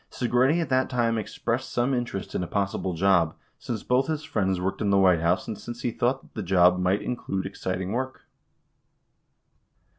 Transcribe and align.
4 0.09 0.27
Segretti 0.27 0.59
at 0.59 0.69
that 0.69 0.89
time 0.89 1.15
expressed 1.19 1.71
some 1.71 1.93
interest 1.93 2.33
in 2.33 2.41
a 2.41 2.47
possible 2.47 2.95
job, 2.95 3.35
since 3.59 3.83
both 3.83 4.07
his 4.07 4.23
friends 4.23 4.59
worked 4.59 4.81
in 4.81 4.89
the 4.89 4.97
White 4.97 5.19
House 5.21 5.47
and 5.47 5.59
since 5.59 5.83
he 5.83 5.91
thought 5.91 6.23
that 6.23 6.33
the 6.33 6.41
job 6.41 6.79
might 6.79 7.03
include 7.03 7.45
exciting 7.45 7.91
work. 7.91 8.23